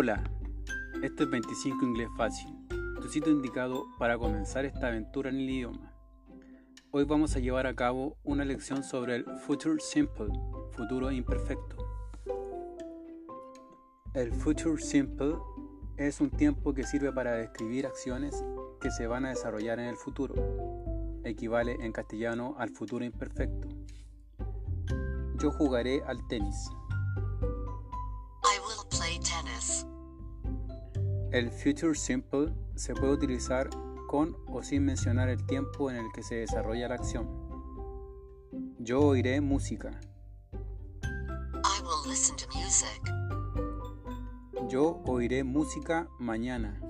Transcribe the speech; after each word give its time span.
Hola, 0.00 0.22
esto 1.02 1.24
es 1.24 1.30
25 1.30 1.84
Inglés 1.84 2.08
Fácil, 2.16 2.54
tu 2.68 3.08
sitio 3.08 3.32
indicado 3.32 3.84
para 3.98 4.16
comenzar 4.16 4.64
esta 4.64 4.86
aventura 4.86 5.28
en 5.28 5.38
el 5.38 5.50
idioma. 5.50 5.92
Hoy 6.92 7.02
vamos 7.02 7.34
a 7.34 7.40
llevar 7.40 7.66
a 7.66 7.74
cabo 7.74 8.16
una 8.22 8.44
lección 8.44 8.84
sobre 8.84 9.16
el 9.16 9.24
Future 9.40 9.80
Simple, 9.80 10.28
futuro 10.70 11.10
imperfecto. 11.10 11.76
El 14.14 14.32
Future 14.32 14.80
Simple 14.80 15.34
es 15.96 16.20
un 16.20 16.30
tiempo 16.30 16.72
que 16.74 16.84
sirve 16.84 17.12
para 17.12 17.32
describir 17.32 17.84
acciones 17.84 18.44
que 18.80 18.92
se 18.92 19.08
van 19.08 19.24
a 19.24 19.30
desarrollar 19.30 19.80
en 19.80 19.86
el 19.86 19.96
futuro. 19.96 20.36
Equivale 21.24 21.76
en 21.80 21.90
castellano 21.90 22.54
al 22.56 22.70
futuro 22.70 23.04
imperfecto. 23.04 23.66
Yo 25.42 25.50
jugaré 25.50 26.04
al 26.04 26.24
tenis. 26.28 26.70
El 31.38 31.52
Future 31.52 31.94
Simple 31.94 32.52
se 32.74 32.96
puede 32.96 33.12
utilizar 33.12 33.70
con 34.08 34.36
o 34.48 34.60
sin 34.64 34.84
mencionar 34.84 35.28
el 35.28 35.46
tiempo 35.46 35.88
en 35.88 35.94
el 35.94 36.10
que 36.12 36.24
se 36.24 36.34
desarrolla 36.34 36.88
la 36.88 36.96
acción. 36.96 37.28
Yo 38.80 39.02
oiré 39.02 39.40
música. 39.40 40.00
Yo 44.68 45.00
oiré 45.06 45.44
música 45.44 46.08
mañana. 46.18 46.80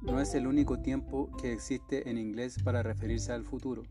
No 0.00 0.20
es 0.20 0.34
el 0.34 0.48
único 0.48 0.80
tiempo 0.80 1.30
que 1.40 1.52
existe 1.52 2.10
en 2.10 2.18
inglés 2.18 2.60
para 2.64 2.82
referirse 2.82 3.30
al 3.30 3.44
futuro. 3.44 3.84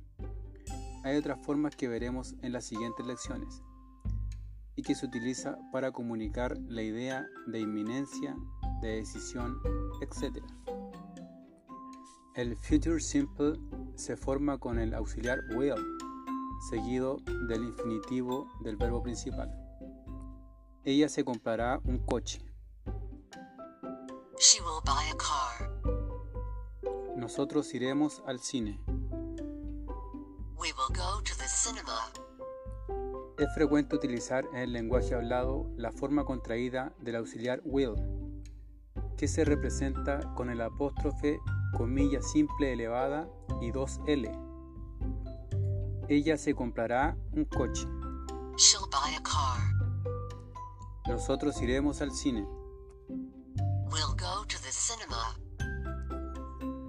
Hay 1.05 1.15
otras 1.15 1.39
formas 1.45 1.77
que 1.77 1.87
veremos 1.87 2.35
en 2.41 2.51
las 2.51 2.65
siguientes 2.65 3.05
lecciones 3.05 3.63
y 4.75 4.83
que 4.83 4.95
se 4.95 5.05
utiliza 5.05 5.57
para 5.71 5.91
comunicar 5.91 6.57
la 6.67 6.81
idea 6.81 7.25
de 7.47 7.59
inminencia, 7.59 8.35
de 8.81 8.97
decisión, 8.97 9.59
etc. 10.01 10.43
El 12.35 12.55
future 12.57 12.99
simple 12.99 13.59
se 13.95 14.15
forma 14.15 14.57
con 14.57 14.79
el 14.79 14.93
auxiliar 14.93 15.39
will, 15.55 15.75
seguido 16.69 17.17
del 17.47 17.63
infinitivo 17.63 18.47
del 18.61 18.77
verbo 18.77 19.03
principal. 19.03 19.51
Ella 20.83 21.09
se 21.09 21.23
comprará 21.23 21.79
un 21.83 21.99
coche. 22.05 22.43
Nosotros 27.15 27.71
iremos 27.75 28.23
al 28.25 28.39
cine. 28.39 28.79
Es 33.41 33.51
frecuente 33.55 33.95
utilizar 33.95 34.45
en 34.53 34.59
el 34.59 34.71
lenguaje 34.71 35.15
hablado 35.15 35.65
la 35.75 35.91
forma 35.91 36.25
contraída 36.25 36.93
del 36.99 37.15
auxiliar 37.15 37.59
will, 37.65 37.95
que 39.17 39.27
se 39.27 39.43
representa 39.43 40.19
con 40.35 40.51
el 40.51 40.61
apóstrofe 40.61 41.39
comilla 41.75 42.21
simple 42.21 42.71
elevada 42.71 43.27
y 43.59 43.71
dos 43.71 43.99
L. 44.05 44.31
Ella 46.07 46.37
se 46.37 46.53
comprará 46.53 47.17
un 47.31 47.45
coche. 47.45 47.87
Nosotros 51.07 51.59
iremos 51.63 51.99
al 52.03 52.11
cine. 52.11 52.47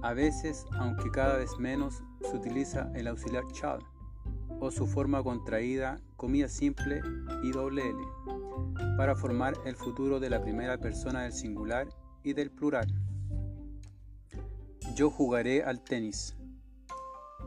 A 0.03 0.12
veces, 0.12 0.67
aunque 0.78 1.11
cada 1.11 1.39
vez 1.39 1.56
menos, 1.58 2.03
se 2.20 2.36
utiliza 2.36 2.91
el 2.95 3.06
auxiliar 3.08 3.45
shall 3.55 3.83
o 4.62 4.70
su 4.70 4.86
forma 4.86 5.20
contraída, 5.24 6.00
comilla 6.16 6.48
simple 6.48 7.02
y 7.42 7.50
doble 7.50 7.83
L, 7.83 7.98
para 8.96 9.17
formar 9.17 9.55
el 9.64 9.74
futuro 9.74 10.20
de 10.20 10.30
la 10.30 10.40
primera 10.40 10.78
persona 10.78 11.23
del 11.23 11.33
singular 11.33 11.89
y 12.23 12.33
del 12.33 12.52
plural. 12.52 12.86
Yo 14.95 15.11
jugaré 15.11 15.64
al 15.64 15.83
tenis. 15.83 16.36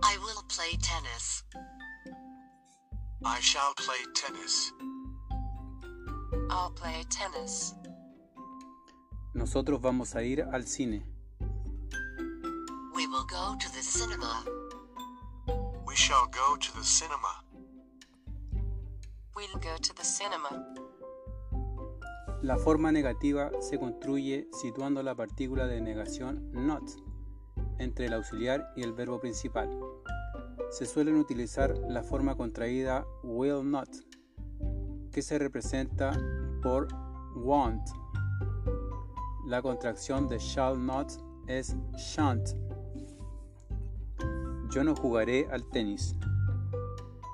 I 0.03 0.17
will 0.17 0.43
play 0.53 0.77
tennis. 0.77 1.45
I 3.23 3.39
shall 3.39 3.73
play 3.75 4.03
tennis. 4.13 4.73
I'll 6.49 6.73
play 6.75 7.05
tennis. 7.05 7.75
Nosotros 9.33 9.79
vamos 9.79 10.15
a 10.15 10.23
ir 10.23 10.41
al 10.41 10.67
cine. 10.67 11.05
We 12.93 13.07
will 13.07 13.25
go 13.25 13.55
to 13.57 13.69
the 13.71 13.81
cinema. 13.81 14.64
We 16.05 16.09
shall 16.09 16.27
go 16.27 16.55
to 16.55 16.71
the 16.77 16.83
cinema. 16.83 17.43
We'll 19.35 19.59
go 19.59 19.75
to 19.81 19.93
the 19.95 20.03
cinema. 20.03 20.63
La 22.43 22.59
forma 22.59 22.91
negativa 22.91 23.49
se 23.59 23.79
construye 23.79 24.47
situando 24.51 25.01
la 25.01 25.15
partícula 25.15 25.65
de 25.65 25.81
negación 25.81 26.51
not 26.51 26.83
entre 27.79 28.05
el 28.05 28.13
auxiliar 28.13 28.71
y 28.75 28.83
el 28.83 28.93
verbo 28.93 29.19
principal. 29.19 29.67
Se 30.69 30.85
suelen 30.85 31.15
utilizar 31.15 31.75
la 31.89 32.03
forma 32.03 32.35
contraída 32.35 33.03
will 33.23 33.63
not, 33.63 33.89
que 35.11 35.23
se 35.23 35.39
representa 35.39 36.11
por 36.61 36.87
won't. 37.35 37.81
La 39.47 39.59
contracción 39.63 40.27
de 40.27 40.37
shall 40.37 40.77
not 40.77 41.11
es 41.47 41.75
shan't. 41.97 42.64
Yo 44.75 44.83
no 44.83 44.93
jugaré 44.93 45.47
al 45.53 45.63
tenis. 45.69 46.17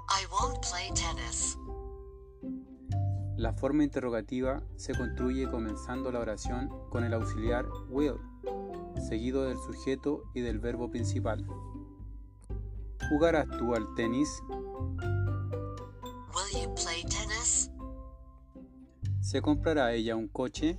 I 0.08 0.28
won't 0.30 0.60
play 0.62 0.92
tennis. 0.94 1.58
La 3.36 3.52
forma 3.52 3.84
interrogativa 3.84 4.62
se 4.76 4.94
construye 4.94 5.50
comenzando 5.50 6.12
la 6.12 6.20
oración 6.20 6.70
con 6.92 7.04
el 7.04 7.16
auxiliar 7.16 7.66
will, 7.90 8.20
seguido 9.10 9.46
del 9.46 9.58
sujeto 9.58 10.22
y 10.36 10.42
del 10.42 10.60
verbo 10.60 10.92
principal. 10.92 11.44
¿Jugarás 13.10 13.48
tú 13.58 13.74
al 13.74 13.92
tenis? 13.96 14.30
Will 16.36 16.62
you 16.62 16.76
play 16.76 17.04
tennis? 17.06 17.72
¿Se 19.20 19.42
comprará 19.42 19.94
ella 19.94 20.16
un 20.16 20.28
coche? 20.28 20.78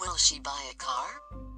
Will 0.00 0.16
she 0.16 0.38
buy 0.38 0.70
a 0.70 0.76
car? 0.76 1.49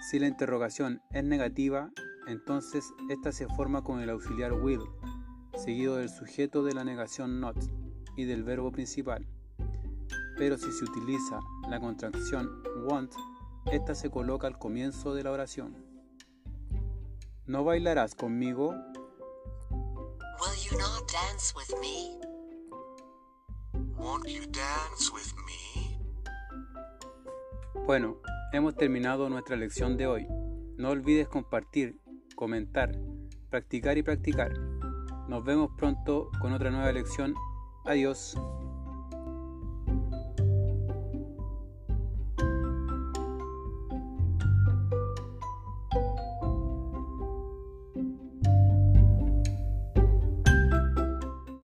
Si 0.00 0.18
la 0.18 0.26
interrogación 0.26 1.02
es 1.10 1.24
negativa, 1.24 1.90
entonces 2.26 2.92
esta 3.10 3.32
se 3.32 3.46
forma 3.48 3.84
con 3.84 4.00
el 4.00 4.08
auxiliar 4.10 4.52
will, 4.54 4.80
seguido 5.56 5.96
del 5.96 6.08
sujeto 6.08 6.62
de 6.62 6.74
la 6.74 6.84
negación 6.84 7.40
not 7.40 7.56
y 8.16 8.24
del 8.24 8.42
verbo 8.42 8.72
principal. 8.72 9.26
Pero 10.38 10.56
si 10.56 10.72
se 10.72 10.84
utiliza 10.84 11.38
la 11.68 11.78
contracción 11.80 12.62
want, 12.86 13.12
esta 13.70 13.94
se 13.94 14.10
coloca 14.10 14.46
al 14.46 14.58
comienzo 14.58 15.14
de 15.14 15.22
la 15.22 15.32
oración. 15.32 15.76
¿No 17.46 17.62
bailarás 17.64 18.14
conmigo? 18.14 18.70
Will 19.70 20.58
you 20.70 20.78
not 20.78 21.12
dance 21.12 21.52
with 21.54 21.78
me? 21.80 22.18
Won't 23.98 24.26
you 24.26 24.46
dance 24.46 25.10
with 25.12 25.34
me? 25.44 25.98
Bueno, 27.84 28.16
hemos 28.52 28.74
terminado 28.74 29.28
nuestra 29.28 29.56
lección 29.56 29.96
de 29.96 30.06
hoy. 30.06 30.26
No 30.76 30.90
olvides 30.90 31.28
compartir, 31.28 32.00
comentar, 32.34 32.92
practicar 33.50 33.98
y 33.98 34.02
practicar. 34.02 34.52
Nos 35.28 35.44
vemos 35.44 35.70
pronto 35.76 36.30
con 36.40 36.52
otra 36.52 36.70
nueva 36.70 36.90
lección. 36.92 37.34
Adiós. 37.84 38.36